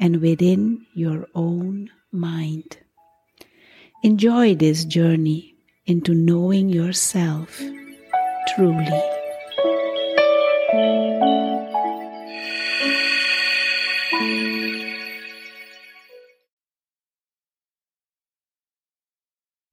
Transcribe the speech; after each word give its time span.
and 0.00 0.22
within 0.22 0.86
your 0.94 1.28
own 1.34 1.90
mind. 2.10 2.78
Enjoy 4.02 4.54
this 4.54 4.84
journey 4.86 5.54
into 5.84 6.14
knowing 6.14 6.70
yourself 6.70 7.60
truly. 8.48 9.02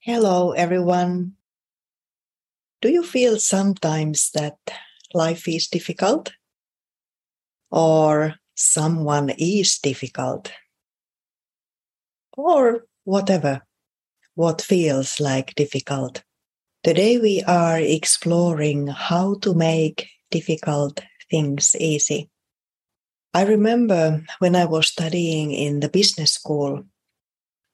Hello, 0.02 0.52
everyone. 0.52 1.34
Do 2.82 2.90
you 2.90 3.04
feel 3.04 3.40
sometimes 3.40 4.32
that 4.32 4.58
life 5.14 5.48
is 5.48 5.68
difficult? 5.68 6.34
Or 7.72 8.36
someone 8.58 9.30
is 9.38 9.78
difficult, 9.78 10.52
or 12.36 12.86
whatever, 13.06 13.62
what 14.36 14.62
feels 14.62 15.20
like 15.20 15.56
difficult. 15.56 16.24
Today 16.84 17.18
we 17.18 17.44
are 17.44 17.80
exploring 17.80 18.88
how 18.88 19.36
to 19.40 19.54
make 19.54 20.08
difficult 20.32 21.02
things 21.30 21.76
easy. 21.80 22.30
I 23.34 23.44
remember 23.44 24.24
when 24.40 24.56
I 24.56 24.66
was 24.66 24.88
studying 24.88 25.52
in 25.52 25.80
the 25.80 25.90
business 25.90 26.34
school 26.34 26.84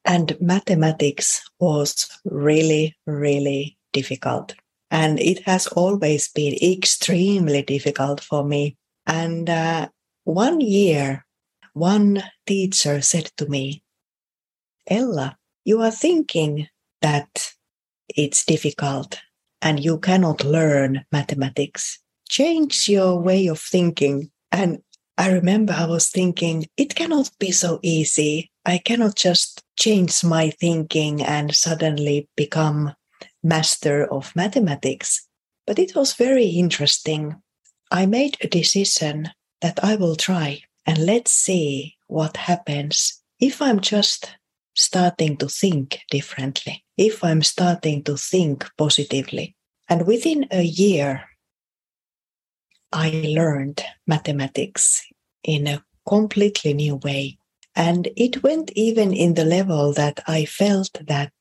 and 0.06 0.36
mathematics 0.42 1.42
was 1.60 2.10
really, 2.26 2.98
really 3.06 3.78
difficult. 3.94 4.56
And 4.92 5.20
it 5.20 5.44
has 5.44 5.68
always 5.68 6.30
been 6.30 6.56
extremely 6.62 7.62
difficult 7.62 8.20
for 8.20 8.44
me. 8.44 8.78
And 9.06 9.50
uh, 9.50 9.88
one 10.24 10.62
year, 10.62 11.26
one 11.74 12.24
teacher 12.46 13.02
said 13.02 13.32
to 13.38 13.48
me, 13.48 13.84
Ella, 14.88 15.38
you 15.66 15.82
are 15.82 15.92
thinking 15.92 16.68
that 17.02 17.54
it's 18.10 18.46
difficult 18.46 19.20
and 19.62 19.84
you 19.84 19.98
cannot 19.98 20.44
learn 20.44 21.06
mathematics. 21.12 22.00
Change 22.30 22.90
your 22.90 23.20
way 23.20 23.48
of 23.48 23.60
thinking. 23.60 24.30
And 24.52 24.82
I 25.18 25.32
remember 25.32 25.74
I 25.74 25.86
was 25.86 26.10
thinking, 26.10 26.68
it 26.78 26.96
cannot 26.96 27.30
be 27.40 27.52
so 27.52 27.80
easy. 27.82 28.52
I 28.66 28.78
cannot 28.78 29.16
just 29.16 29.64
change 29.78 30.24
my 30.24 30.50
thinking 30.50 31.22
and 31.22 31.56
suddenly 31.56 32.28
become 32.36 32.94
master 33.44 34.06
of 34.06 34.36
mathematics. 34.36 35.28
But 35.66 35.80
it 35.80 35.96
was 35.96 36.14
very 36.14 36.48
interesting. 36.48 37.42
I 37.92 38.06
made 38.06 38.38
a 38.42 38.48
decision 38.48 39.30
that 39.64 39.82
I 39.82 39.96
will 39.96 40.18
try 40.18 40.62
and 40.86 40.98
let's 40.98 41.32
see 41.32 41.96
what 42.08 42.36
happens 42.36 43.24
if 43.40 43.62
I'm 43.62 43.80
just 43.80 44.36
starting 44.76 45.38
to 45.38 45.48
think 45.48 46.00
differently, 46.12 46.84
if 46.98 47.24
I'm 47.24 47.42
starting 47.42 48.04
to 48.04 48.18
think 48.18 48.70
positively. 48.78 49.56
And 49.90 50.06
within 50.06 50.48
a 50.52 50.64
year, 50.64 51.24
I 52.92 53.24
learned 53.26 53.82
mathematics 54.06 55.02
in 55.44 55.68
a 55.68 55.84
completely 56.06 56.74
new 56.74 56.98
way. 56.98 57.38
And 57.74 58.10
it 58.18 58.44
went 58.44 58.70
even 58.76 59.14
in 59.14 59.36
the 59.36 59.46
level 59.46 59.94
that 59.94 60.22
I 60.28 60.44
felt 60.44 60.92
that 61.08 61.32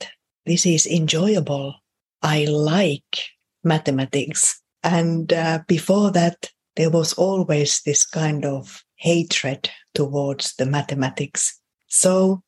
this 0.46 0.64
is 0.64 0.86
enjoyable. 0.86 1.74
I 2.22 2.44
like 2.44 3.18
mathematics. 3.64 4.62
And 4.84 5.32
uh, 5.32 5.60
before 5.66 6.12
that, 6.12 6.52
there 6.76 6.90
was 6.90 7.12
always 7.14 7.82
this 7.82 8.06
kind 8.06 8.44
of 8.44 8.84
hatred 8.96 9.70
towards 9.94 10.54
the 10.56 10.66
mathematics. 10.66 11.60
So, 11.88 12.42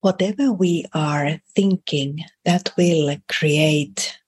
whatever 0.00 0.52
we 0.52 0.84
are 0.94 1.40
thinking, 1.54 2.24
that 2.44 2.72
will 2.76 3.16
create 3.28 4.18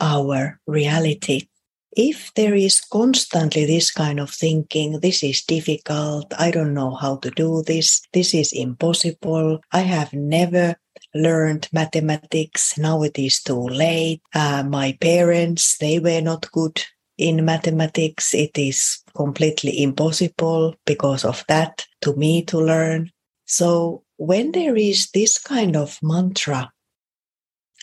our 0.00 0.60
reality. 0.66 1.48
If 1.96 2.32
there 2.34 2.54
is 2.54 2.80
constantly 2.80 3.64
this 3.64 3.90
kind 3.90 4.20
of 4.20 4.30
thinking, 4.30 5.00
this 5.00 5.22
is 5.22 5.42
difficult, 5.42 6.32
I 6.38 6.50
don't 6.50 6.74
know 6.74 6.94
how 6.94 7.16
to 7.16 7.30
do 7.30 7.62
this, 7.66 8.02
this 8.12 8.34
is 8.34 8.52
impossible, 8.52 9.60
I 9.72 9.80
have 9.80 10.12
never 10.12 10.76
learned 11.14 11.68
mathematics, 11.72 12.76
now 12.76 13.02
it 13.02 13.18
is 13.18 13.42
too 13.42 13.60
late, 13.60 14.20
uh, 14.34 14.62
my 14.62 14.96
parents, 15.00 15.78
they 15.78 15.98
were 15.98 16.20
not 16.20 16.52
good 16.52 16.84
in 17.18 17.44
mathematics, 17.44 18.32
it 18.32 18.56
is 18.56 19.02
completely 19.14 19.82
impossible 19.82 20.74
because 20.86 21.24
of 21.24 21.44
that 21.48 21.84
to 22.02 22.14
me 22.14 22.42
to 22.44 22.58
learn. 22.58 23.10
So 23.46 24.04
when 24.16 24.52
there 24.52 24.76
is 24.76 25.10
this 25.10 25.38
kind 25.38 25.76
of 25.76 25.98
mantra, 26.02 26.70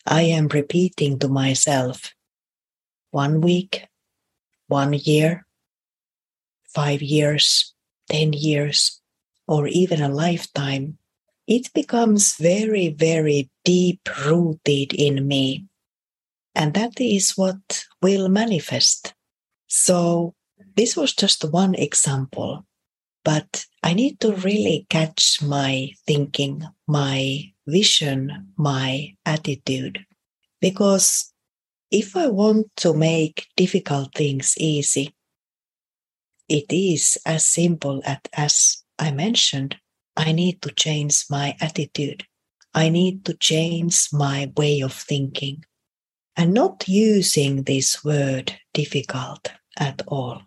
I 0.05 0.21
am 0.21 0.47
repeating 0.47 1.19
to 1.19 1.27
myself 1.27 2.13
one 3.11 3.41
week, 3.41 3.87
one 4.67 4.93
year, 4.93 5.45
five 6.67 7.01
years, 7.01 7.73
10 8.09 8.33
years, 8.33 9.01
or 9.47 9.67
even 9.67 10.01
a 10.01 10.09
lifetime, 10.09 10.97
it 11.47 11.73
becomes 11.73 12.35
very, 12.35 12.89
very 12.89 13.49
deep 13.63 14.01
rooted 14.25 14.93
in 14.93 15.27
me. 15.27 15.65
And 16.53 16.73
that 16.73 17.01
is 17.01 17.31
what 17.31 17.85
will 18.01 18.29
manifest. 18.29 19.14
So 19.67 20.35
this 20.75 20.95
was 20.95 21.13
just 21.13 21.43
one 21.43 21.75
example, 21.75 22.65
but 23.23 23.65
I 23.83 23.93
need 23.93 24.19
to 24.21 24.33
really 24.33 24.85
catch 24.89 25.41
my 25.41 25.91
thinking, 26.05 26.63
my 26.87 27.51
vision, 27.67 28.53
my 28.57 29.15
attitude. 29.25 30.05
Because 30.61 31.33
if 31.91 32.15
I 32.15 32.27
want 32.27 32.67
to 32.77 32.93
make 32.93 33.47
difficult 33.55 34.13
things 34.13 34.55
easy, 34.57 35.15
it 36.47 36.65
is 36.69 37.17
as 37.25 37.45
simple 37.45 38.01
as 38.33 38.83
I 38.99 39.11
mentioned. 39.11 39.77
I 40.17 40.31
need 40.31 40.61
to 40.61 40.71
change 40.71 41.25
my 41.29 41.55
attitude. 41.59 42.23
I 42.73 42.89
need 42.89 43.25
to 43.25 43.33
change 43.33 44.09
my 44.13 44.51
way 44.55 44.81
of 44.81 44.93
thinking 44.93 45.63
and 46.37 46.53
not 46.53 46.87
using 46.87 47.63
this 47.63 48.03
word 48.03 48.53
difficult 48.73 49.51
at 49.77 50.01
all. 50.07 50.41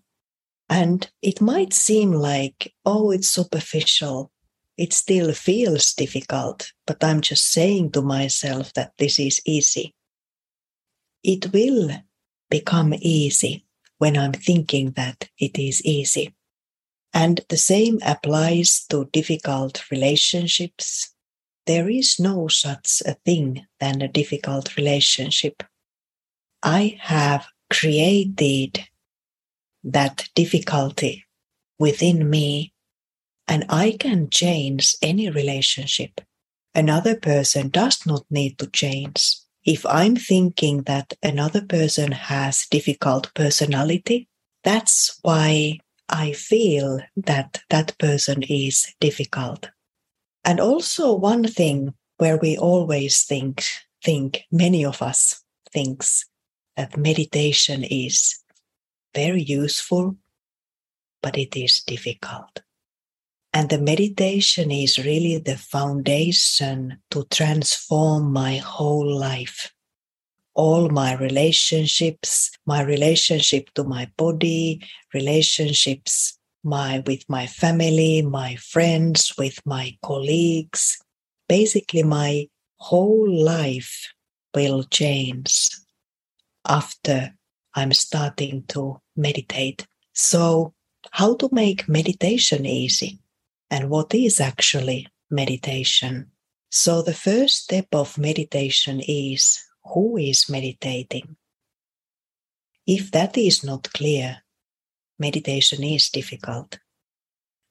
And 0.69 1.11
it 1.23 1.41
might 1.41 1.73
seem 1.73 2.13
like, 2.13 2.75
oh, 2.85 3.11
it's 3.11 3.29
superficial. 3.29 4.31
it 4.79 4.93
still 4.93 5.33
feels 5.35 5.93
difficult, 5.93 6.73
but 6.87 7.03
I'm 7.03 7.21
just 7.21 7.51
saying 7.51 7.91
to 7.93 8.01
myself 8.01 8.73
that 8.75 8.93
this 8.97 9.19
is 9.19 9.43
easy. 9.45 9.93
It 11.25 11.53
will 11.53 11.91
become 12.49 12.95
easy 12.95 13.67
when 13.99 14.17
I'm 14.17 14.33
thinking 14.33 14.93
that 14.93 15.29
it 15.37 15.59
is 15.59 15.85
easy. 15.85 16.33
And 17.13 17.41
the 17.49 17.57
same 17.57 17.99
applies 18.07 18.87
to 18.91 19.11
difficult 19.13 19.91
relationships. 19.91 21.13
There 21.67 21.91
is 21.91 22.21
no 22.21 22.47
such 22.47 23.03
a 23.05 23.15
thing 23.15 23.67
than 23.81 24.01
a 24.01 24.09
difficult 24.09 24.77
relationship. 24.77 25.65
I 26.63 26.99
have 27.01 27.47
created 27.71 28.85
that 29.85 30.29
difficulty 30.35 31.25
within 31.79 32.29
me 32.29 32.73
and 33.47 33.65
I 33.69 33.97
can 33.99 34.29
change 34.31 34.97
any 35.01 35.31
relationship. 35.31 36.21
Another 36.75 37.17
person 37.17 37.69
does 37.69 38.05
not 38.07 38.25
need 38.31 38.59
to 38.59 38.67
change. 38.67 39.37
If 39.65 39.85
I'm 39.87 40.17
thinking 40.17 40.83
that 40.83 41.15
another 41.23 41.63
person 41.63 42.13
has 42.13 42.67
difficult 42.71 43.33
personality, 43.35 44.29
that's 44.65 45.19
why 45.23 45.79
I 46.09 46.33
feel 46.33 47.01
that 47.17 47.61
that 47.71 47.97
person 47.99 48.43
is 48.43 48.95
difficult. 49.01 49.71
And 50.45 50.61
also 50.61 51.15
one 51.15 51.47
thing 51.47 51.95
where 52.17 52.37
we 52.37 52.57
always 52.57 53.25
think, 53.25 53.65
think 54.03 54.45
many 54.51 54.85
of 54.85 55.03
us 55.03 55.43
thinks 55.73 56.25
that 56.79 56.97
meditation 56.97 57.83
is 57.83 58.39
very 59.13 59.43
useful, 59.43 60.17
but 61.21 61.37
it 61.37 61.57
is 61.57 61.81
difficult. 61.81 62.63
And 63.53 63.69
the 63.69 63.81
meditation 63.81 64.71
is 64.71 64.97
really 64.97 65.39
the 65.39 65.57
foundation 65.57 66.99
to 67.11 67.25
transform 67.33 68.33
my 68.33 68.59
whole 68.59 69.13
life 69.13 69.73
all 70.55 70.89
my 70.89 71.15
relationships, 71.15 72.51
my 72.67 72.83
relationship 72.83 73.71
to 73.75 73.85
my 73.85 74.11
body, 74.17 74.83
relationships 75.15 76.37
my 76.65 77.01
with 77.07 77.25
my 77.29 77.47
family, 77.47 78.23
my 78.23 78.57
friends, 78.57 79.33
with 79.39 79.65
my 79.65 79.97
colleagues. 80.03 80.99
Basically 81.49 82.03
my 82.03 82.49
whole 82.79 83.31
life 83.31 84.13
will 84.53 84.83
change 84.83 85.71
after 86.69 87.35
I'm 87.75 87.93
starting 87.93 88.65
to 88.69 89.01
meditate. 89.17 89.87
So, 90.13 90.75
how 91.13 91.37
to 91.37 91.49
make 91.53 91.89
meditation 91.89 92.67
easy 92.67 93.21
and 93.71 93.89
what 93.89 94.15
is 94.15 94.41
actually 94.41 95.09
meditation? 95.31 96.31
So, 96.71 97.03
the 97.03 97.15
first 97.15 97.65
step 97.65 97.87
of 97.93 98.19
meditation 98.19 99.01
is 99.01 99.63
who 99.85 100.17
is 100.17 100.49
meditating. 100.49 101.37
If 102.87 103.11
that 103.13 103.37
is 103.37 103.65
not 103.65 103.93
clear, 103.93 104.43
meditation 105.19 105.83
is 105.85 106.11
difficult. 106.11 106.79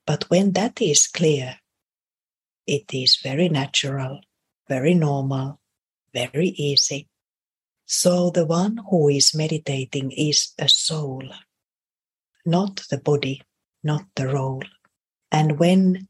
But 0.06 0.30
when 0.30 0.54
that 0.54 0.82
is 0.82 1.08
clear, 1.08 1.60
it 2.66 2.94
is 2.94 3.18
very 3.18 3.50
natural, 3.50 4.22
very 4.68 4.94
normal, 4.94 5.60
very 6.14 6.50
easy. 6.50 7.08
So 7.90 8.32
the 8.32 8.46
one 8.46 8.82
who 8.90 9.08
is 9.08 9.34
meditating 9.34 10.12
is 10.12 10.52
a 10.60 10.68
soul, 10.68 11.24
not 12.46 12.84
the 12.90 12.98
body, 12.98 13.42
not 13.82 14.04
the 14.16 14.28
role. 14.28 14.64
And 15.32 15.58
when 15.58 16.10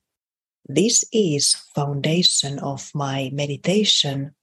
this 0.65 1.05
is 1.13 1.53
foundation 1.75 2.57
of 2.59 2.89
my 2.95 3.29
meditation, 3.31 4.33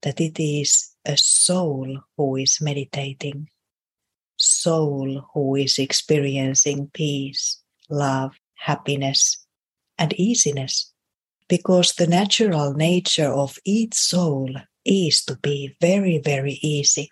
that 0.00 0.18
it 0.18 0.40
is 0.40 0.94
a 1.04 1.18
soul 1.18 2.00
who 2.16 2.36
is 2.36 2.58
meditating, 2.58 3.50
soul 4.38 5.28
who 5.34 5.56
is 5.56 5.78
experiencing 5.78 6.90
peace, 6.94 7.60
love, 7.90 8.34
happiness, 8.54 9.44
and 9.98 10.18
easiness. 10.18 10.90
Because 11.48 11.92
the 11.94 12.06
natural 12.06 12.72
nature 12.72 13.30
of 13.30 13.58
each 13.66 13.94
soul 13.94 14.54
is 14.88 15.22
to 15.26 15.36
be 15.36 15.76
very, 15.80 16.18
very 16.18 16.58
easy. 16.62 17.10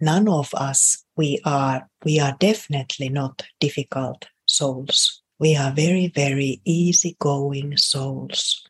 None 0.00 0.28
of 0.28 0.54
us, 0.54 1.04
we 1.16 1.40
are, 1.44 1.88
we 2.04 2.20
are 2.20 2.36
definitely 2.38 3.08
not 3.08 3.42
difficult 3.60 4.26
souls. 4.46 5.22
We 5.38 5.56
are 5.56 5.72
very, 5.72 6.06
very 6.08 6.60
easygoing 6.64 7.76
souls. 7.76 8.64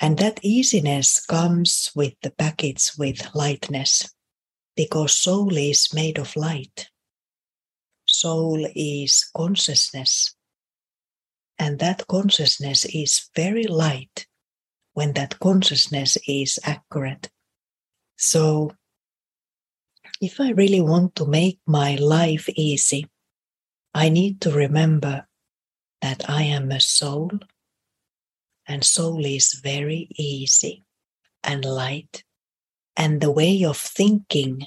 And 0.00 0.18
that 0.18 0.40
easiness 0.42 1.24
comes 1.24 1.90
with 1.94 2.14
the 2.22 2.30
package 2.30 2.90
with 2.98 3.34
lightness, 3.34 4.08
because 4.76 5.16
soul 5.16 5.56
is 5.56 5.92
made 5.94 6.18
of 6.18 6.36
light. 6.36 6.88
Soul 8.06 8.66
is 8.74 9.30
consciousness. 9.36 10.34
And 11.58 11.78
that 11.80 12.06
consciousness 12.06 12.84
is 12.84 13.28
very 13.34 13.64
light 13.64 14.26
when 14.94 15.12
that 15.14 15.38
consciousness 15.40 16.16
is 16.26 16.58
accurate. 16.64 17.28
So, 18.18 18.72
if 20.20 20.40
I 20.40 20.50
really 20.50 20.80
want 20.80 21.14
to 21.16 21.26
make 21.26 21.60
my 21.66 21.94
life 21.94 22.48
easy, 22.48 23.06
I 23.94 24.08
need 24.08 24.40
to 24.42 24.50
remember 24.50 25.28
that 26.02 26.28
I 26.28 26.42
am 26.42 26.72
a 26.72 26.80
soul 26.80 27.30
and 28.66 28.84
soul 28.84 29.24
is 29.24 29.54
very 29.62 30.08
easy 30.16 30.84
and 31.42 31.64
light. 31.64 32.24
And 32.96 33.20
the 33.20 33.30
way 33.30 33.64
of 33.64 33.78
thinking 33.78 34.66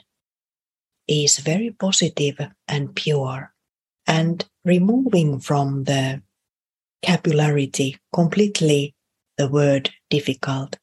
is 1.07 1.37
very 1.37 1.71
positive 1.71 2.39
and 2.67 2.95
pure. 2.95 3.53
And 4.07 4.43
removing 4.65 5.39
from 5.39 5.83
the 5.83 6.23
capillarity 7.05 7.97
completely 8.13 8.95
the 9.37 9.49
word 9.49 9.91
difficult 10.09 10.77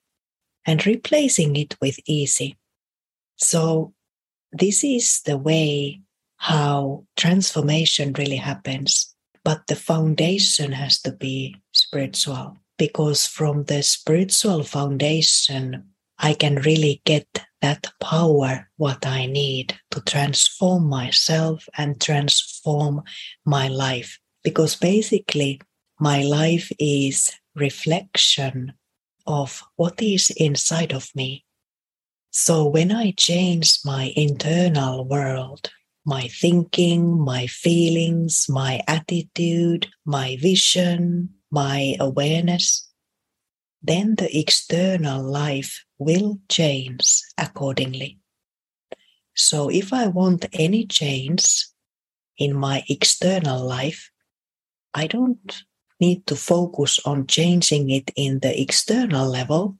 and 0.68 0.86
replacing 0.86 1.56
it 1.56 1.74
with 1.80 1.98
easy. 2.04 2.58
So, 3.38 3.94
this 4.52 4.84
is 4.84 5.22
the 5.22 5.38
way 5.38 6.02
how 6.36 7.06
transformation 7.16 8.12
really 8.12 8.36
happens. 8.36 9.14
But 9.44 9.66
the 9.66 9.76
foundation 9.76 10.72
has 10.72 11.00
to 11.02 11.12
be 11.12 11.56
spiritual 11.72 12.58
because 12.76 13.26
from 13.26 13.64
the 13.64 13.82
spiritual 13.82 14.62
foundation, 14.62 15.84
I 16.18 16.34
can 16.34 16.56
really 16.56 17.00
get 17.06 17.26
that 17.62 17.86
power, 18.02 18.68
what 18.76 19.06
I 19.06 19.24
need 19.24 19.74
to 19.92 20.02
transform 20.02 20.86
myself 20.86 21.66
and 21.78 21.98
transform 21.98 23.04
my 23.46 23.68
life. 23.68 24.18
Because 24.44 24.76
basically, 24.76 25.62
my 25.98 26.22
life 26.22 26.70
is 26.78 27.32
reflection 27.54 28.74
of 29.28 29.62
what 29.76 30.02
is 30.02 30.30
inside 30.30 30.92
of 30.92 31.14
me. 31.14 31.44
So 32.30 32.66
when 32.66 32.90
I 32.90 33.12
change 33.12 33.78
my 33.84 34.12
internal 34.16 35.04
world, 35.04 35.70
my 36.04 36.28
thinking, 36.28 37.20
my 37.20 37.46
feelings, 37.46 38.46
my 38.48 38.80
attitude, 38.88 39.86
my 40.06 40.36
vision, 40.40 41.28
my 41.50 41.94
awareness, 42.00 42.88
then 43.82 44.14
the 44.16 44.36
external 44.36 45.22
life 45.22 45.84
will 45.98 46.38
change 46.48 47.20
accordingly. 47.36 48.18
So, 49.34 49.68
if 49.68 49.92
I 49.92 50.08
want 50.08 50.46
any 50.52 50.84
change 50.84 51.66
in 52.38 52.56
my 52.56 52.82
external 52.88 53.64
life, 53.64 54.10
I 54.94 55.06
don't 55.06 55.62
need 56.00 56.26
to 56.26 56.36
focus 56.36 57.00
on 57.04 57.26
changing 57.26 57.90
it 57.90 58.10
in 58.16 58.40
the 58.40 58.60
external 58.60 59.28
level, 59.28 59.76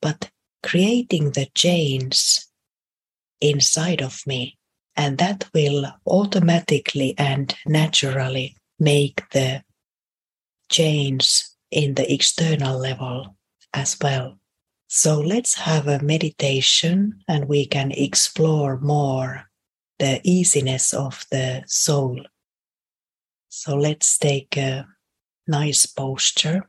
but 0.00 0.30
creating 0.62 1.32
the 1.32 1.46
change 1.54 2.40
inside 3.40 4.00
of 4.00 4.26
me. 4.26 4.56
And 4.96 5.18
that 5.18 5.48
will 5.52 5.86
automatically 6.06 7.14
and 7.18 7.54
naturally 7.66 8.56
make 8.78 9.28
the 9.30 9.62
change 10.70 11.42
in 11.70 11.94
the 11.94 12.12
external 12.12 12.78
level 12.78 13.36
as 13.72 13.96
well. 14.00 14.38
So 14.86 15.20
let's 15.20 15.54
have 15.54 15.88
a 15.88 16.02
meditation 16.02 17.20
and 17.26 17.48
we 17.48 17.66
can 17.66 17.90
explore 17.90 18.78
more 18.78 19.50
the 19.98 20.20
easiness 20.22 20.94
of 20.94 21.26
the 21.30 21.64
soul. 21.66 22.20
So 23.48 23.76
let's 23.76 24.18
take 24.18 24.56
a 24.56 24.86
nice 25.46 25.86
posture. 25.86 26.68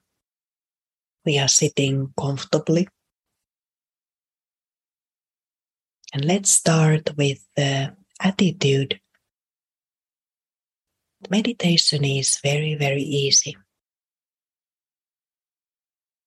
We 1.26 1.40
are 1.40 1.48
sitting 1.48 2.14
comfortably. 2.20 2.88
And 6.14 6.24
let's 6.24 6.52
start 6.52 7.16
with 7.18 7.46
the 7.56 7.96
attitude. 8.20 9.00
Meditation 11.30 12.06
is 12.06 12.40
very, 12.44 12.76
very 12.76 13.02
easy. 13.02 13.58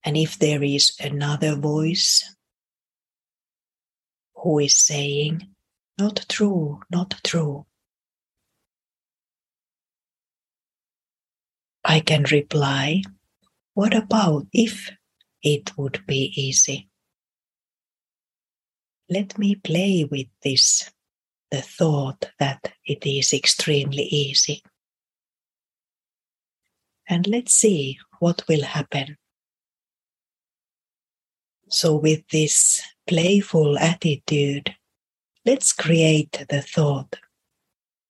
And 0.04 0.16
if 0.16 0.38
there 0.38 0.62
is 0.62 0.92
another 1.00 1.54
voice 1.56 2.34
who 4.34 4.58
is 4.58 4.76
saying, 4.76 5.48
not 5.98 6.26
true, 6.28 6.80
not 6.90 7.20
true, 7.24 7.66
I 11.90 12.00
can 12.00 12.24
reply, 12.24 13.02
what 13.72 13.94
about 13.94 14.46
if 14.52 14.90
it 15.42 15.72
would 15.78 16.06
be 16.06 16.30
easy? 16.36 16.90
Let 19.08 19.38
me 19.38 19.54
play 19.54 20.04
with 20.04 20.26
this, 20.42 20.90
the 21.50 21.62
thought 21.62 22.30
that 22.38 22.74
it 22.84 23.06
is 23.06 23.32
extremely 23.32 24.02
easy. 24.02 24.62
And 27.08 27.26
let's 27.26 27.54
see 27.54 27.98
what 28.18 28.46
will 28.48 28.64
happen. 28.64 29.16
So, 31.70 31.96
with 31.96 32.28
this 32.28 32.82
playful 33.06 33.78
attitude, 33.78 34.76
let's 35.46 35.72
create 35.72 36.44
the 36.50 36.60
thought 36.60 37.16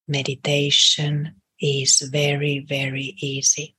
meditation 0.08 1.37
is 1.60 2.00
very, 2.00 2.60
very 2.60 3.16
easy. 3.20 3.74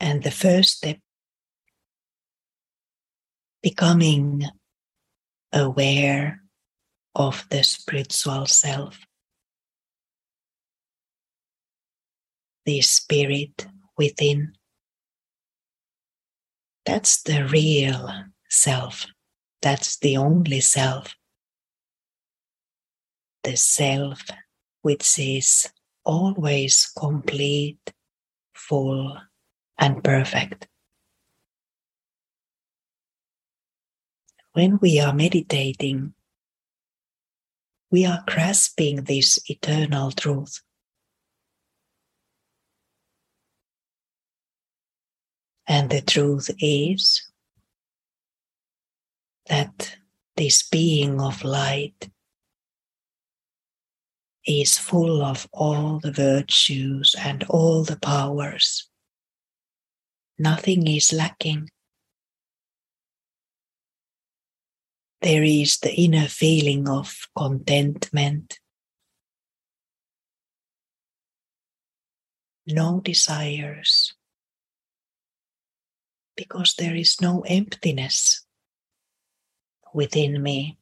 And 0.00 0.22
the 0.22 0.30
first 0.30 0.78
step, 0.78 0.98
becoming 3.62 4.44
aware 5.52 6.42
of 7.14 7.46
the 7.50 7.62
spiritual 7.62 8.46
self, 8.46 8.98
the 12.64 12.80
spirit 12.80 13.66
within. 13.96 14.54
That's 16.84 17.22
the 17.22 17.44
real 17.44 18.10
self. 18.48 19.06
That's 19.60 19.98
the 19.98 20.16
only 20.16 20.60
self 20.60 21.14
the 23.42 23.56
self 23.56 24.24
which 24.82 25.18
is 25.18 25.70
always 26.04 26.90
complete, 26.98 27.92
full, 28.52 29.16
and 29.78 30.02
perfect. 30.02 30.68
When 34.52 34.78
we 34.80 35.00
are 35.00 35.14
meditating, 35.14 36.14
we 37.90 38.04
are 38.06 38.24
grasping 38.26 39.04
this 39.04 39.38
eternal 39.48 40.10
truth. 40.10 40.60
And 45.66 45.90
the 45.90 46.02
truth 46.02 46.50
is 46.58 47.30
that 49.46 49.96
this 50.36 50.68
being 50.68 51.20
of 51.20 51.44
light 51.44 52.10
is 54.46 54.78
full 54.78 55.22
of 55.22 55.48
all 55.52 56.00
the 56.00 56.12
virtues 56.12 57.14
and 57.18 57.44
all 57.44 57.84
the 57.84 57.98
powers. 57.98 58.88
Nothing 60.38 60.86
is 60.88 61.12
lacking. 61.12 61.70
There 65.20 65.44
is 65.44 65.78
the 65.78 65.94
inner 65.94 66.26
feeling 66.26 66.88
of 66.88 67.14
contentment, 67.38 68.58
no 72.66 73.00
desires, 73.00 74.14
because 76.36 76.74
there 76.76 76.96
is 76.96 77.20
no 77.20 77.42
emptiness 77.42 78.44
within 79.94 80.42
me 80.42 80.78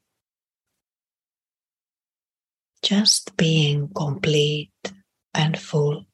just 2.83 3.37
being 3.37 3.89
complete 3.89 4.71
and 5.33 5.57
full, 5.57 6.05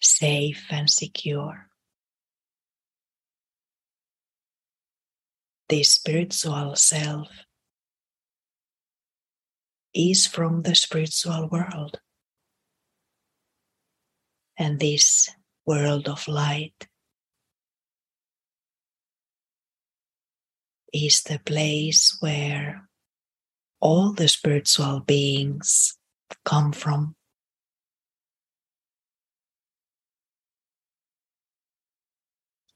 safe 0.00 0.66
and 0.70 0.88
secure. 0.88 1.68
The 5.68 5.82
spiritual 5.82 6.74
self 6.74 7.28
is 9.94 10.26
from 10.26 10.62
the 10.62 10.74
spiritual 10.74 11.48
world. 11.48 12.00
And 14.58 14.80
this 14.80 15.30
world 15.64 16.08
of 16.08 16.26
light 16.28 16.88
is 20.92 21.22
the 21.22 21.38
place 21.38 22.16
where 22.20 22.89
all 23.80 24.12
the 24.12 24.28
spiritual 24.28 25.00
beings 25.00 25.96
come 26.44 26.72
from. 26.72 27.16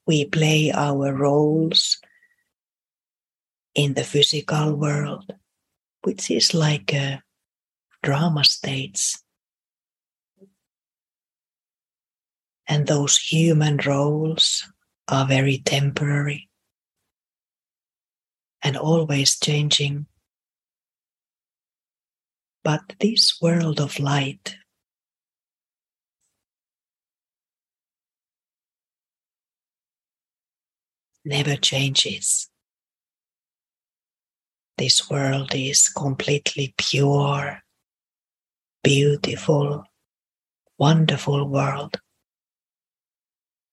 We 0.07 0.25
play 0.27 0.71
our 0.71 1.15
roles 1.15 1.99
in 3.75 3.95
the 3.95 4.05
physical 4.05 4.75
world, 4.75 5.35
which 6.03 6.31
is 6.31 6.55
like 6.55 6.93
a 6.93 7.23
drama 8.03 8.45
stage. 8.45 9.17
And 12.67 12.87
those 12.87 13.19
human 13.19 13.79
roles 13.79 14.71
are 15.09 15.27
very 15.27 15.59
temporary 15.59 16.49
and 18.63 18.77
always 18.77 19.39
changing. 19.39 20.07
But 22.64 22.94
this 22.99 23.42
world 23.42 23.78
of 23.78 24.00
light 24.00 24.56
never 31.26 31.56
changes. 31.56 32.49
This 34.78 35.11
world 35.11 35.54
is 35.54 35.88
completely 35.88 36.75
pure, 36.78 37.62
beautiful, 38.83 39.85
wonderful 40.78 41.47
world, 41.47 42.00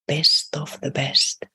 best 0.05 0.55
of 0.57 0.79
the 0.81 0.91
best. 0.91 1.45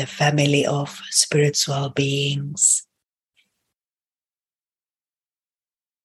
The 0.00 0.06
family 0.06 0.64
of 0.64 0.98
spiritual 1.10 1.90
beings 1.90 2.86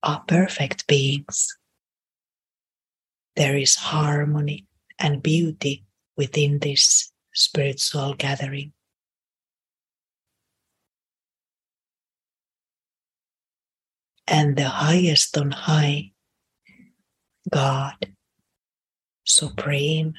are 0.03 0.21
perfect 0.27 0.85
beings. 0.85 1.55
There 3.37 3.55
is 3.55 3.75
harmony 3.75 4.65
and 4.99 5.23
beauty 5.23 5.85
within 6.17 6.59
this 6.59 7.09
spiritual 7.33 8.15
gathering. 8.15 8.73
And 14.27 14.57
the 14.57 14.67
highest 14.67 15.37
on 15.37 15.51
high, 15.51 16.11
God, 17.49 17.95
Supreme, 19.23 20.15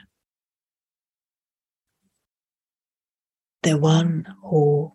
the 3.67 3.77
one 3.77 4.25
who 4.45 4.93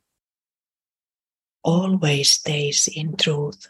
always 1.62 2.32
stays 2.32 2.88
in 2.88 3.18
truth. 3.18 3.68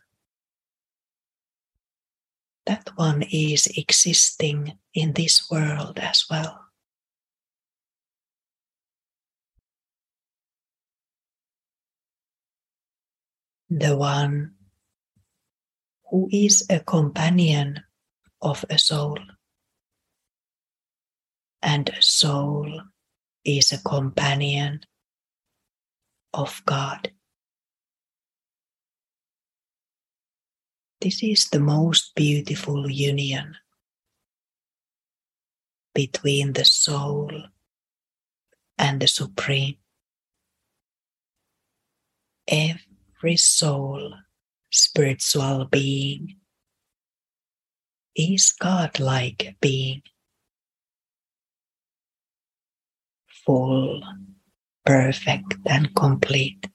That 2.68 2.92
one 2.96 3.24
is 3.24 3.66
existing 3.76 4.78
in 4.94 5.14
this 5.14 5.50
world 5.50 5.98
as 5.98 6.26
well. 6.30 6.66
The 13.72 13.98
one 13.98 14.54
who 16.12 16.30
is 16.32 16.64
a 16.70 16.80
companion 16.80 17.82
of 18.40 18.64
a 18.70 18.78
soul. 18.78 19.18
And 21.64 21.90
a 21.90 22.02
soul 22.04 22.82
is 23.44 23.72
a 23.72 23.80
companion 23.80 24.82
of 26.34 26.62
God. 26.66 27.12
This 31.02 31.24
is 31.24 31.50
the 31.50 31.60
most 31.60 32.14
beautiful 32.16 32.90
union 32.90 33.56
between 35.96 36.54
the 36.54 36.66
soul 36.66 37.32
and 38.78 39.02
the 39.02 39.08
Supreme. 39.08 39.78
Every 42.48 43.38
soul 43.38 44.14
spiritual 44.72 45.66
being 45.66 46.38
is 48.16 48.52
God-like 48.60 49.56
being, 49.62 50.04
full, 53.46 54.04
perfect, 54.86 55.56
and 55.66 55.96
complete. 55.96 56.68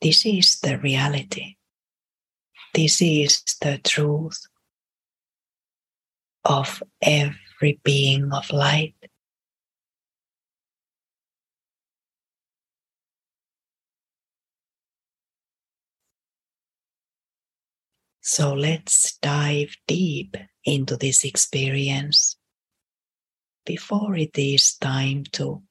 This 0.00 0.26
is 0.26 0.60
the 0.60 0.78
reality. 0.78 1.56
This 2.74 3.00
is 3.00 3.42
the 3.60 3.78
truth 3.78 4.46
of 6.44 6.82
every 7.00 7.80
being 7.84 8.32
of 8.32 8.50
light. 8.50 8.94
So 18.20 18.54
let's 18.54 19.16
dive 19.18 19.76
deep 19.86 20.36
into 20.64 20.96
this 20.96 21.24
experience 21.24 22.36
before 23.64 24.16
it 24.16 24.38
is 24.38 24.74
time 24.74 25.24
to 25.32 25.62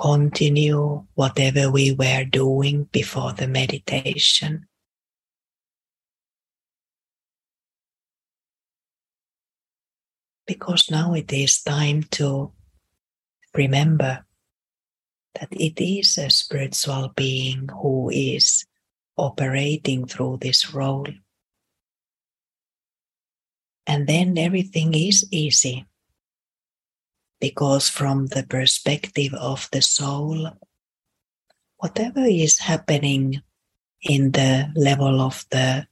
continue 0.00 1.06
whatever 1.14 1.70
we 1.70 1.92
were 1.92 2.24
doing 2.24 2.84
before 2.84 3.32
the 3.32 3.46
meditation. 3.46 4.66
Because 10.46 10.90
now 10.90 11.12
it 11.14 11.32
is 11.32 11.62
time 11.62 12.02
to 12.12 12.52
remember 13.54 14.24
that 15.34 15.48
it 15.52 15.80
is 15.80 16.18
a 16.18 16.30
spiritual 16.30 17.12
being 17.14 17.68
who 17.68 18.10
is 18.10 18.64
operating 19.16 20.06
through 20.06 20.38
this 20.40 20.72
role. 20.74 21.06
And 23.86 24.06
then 24.06 24.38
everything 24.38 24.94
is 24.94 25.26
easy 25.30 25.86
because, 27.40 27.88
from 27.88 28.26
the 28.26 28.44
perspective 28.44 29.34
of 29.34 29.68
the 29.72 29.82
soul, 29.82 30.50
whatever 31.78 32.24
is 32.24 32.58
happening 32.58 33.42
in 34.02 34.32
the 34.32 34.70
level 34.76 35.20
of 35.20 35.44
the 35.50 35.86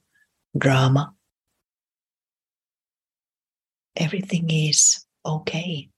drama, 0.57 1.15
everything 3.97 4.51
is 4.51 5.05
okay. 5.25 5.89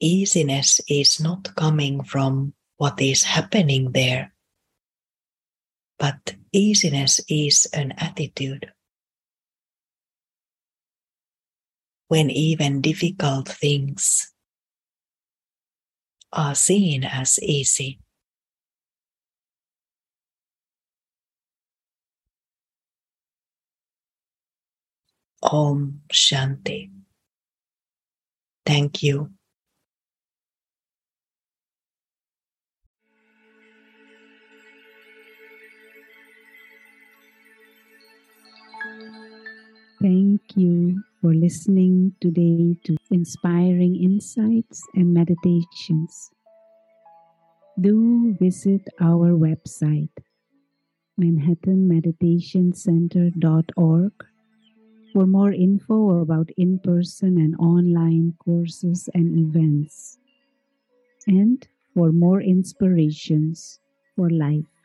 Easiness 0.00 0.80
is 0.88 1.20
not 1.20 1.54
coming 1.56 2.02
from 2.02 2.54
what 2.78 3.00
is 3.02 3.24
happening 3.24 3.92
there. 3.92 4.32
But 5.98 6.36
easiness 6.52 7.20
is 7.28 7.66
an 7.72 7.92
attitude. 7.98 8.72
When 12.08 12.30
even 12.30 12.80
difficult 12.80 13.48
things 13.48 14.32
are 16.32 16.54
seen 16.54 17.04
as 17.04 17.38
easy. 17.40 18.00
Om 25.42 26.02
Shanti. 26.12 26.90
Thank 28.66 29.02
you 29.02 29.32
Thank 40.00 40.56
you 40.56 41.04
for 41.20 41.34
listening 41.34 42.14
today 42.22 42.74
to 42.84 42.96
inspiring 43.10 44.02
insights 44.02 44.82
and 44.94 45.12
meditations. 45.12 46.30
Do 47.78 48.34
visit 48.40 48.88
our 48.98 49.32
website, 49.36 50.08
manhattanmeditationcenter.org, 51.20 54.12
for 55.12 55.26
more 55.26 55.52
info 55.52 56.22
about 56.22 56.48
in 56.56 56.78
person 56.78 57.36
and 57.36 57.54
online 57.56 58.36
courses 58.42 59.10
and 59.12 59.38
events, 59.38 60.16
and 61.26 61.68
for 61.92 62.10
more 62.10 62.40
inspirations 62.40 63.80
for 64.16 64.30
life. 64.30 64.79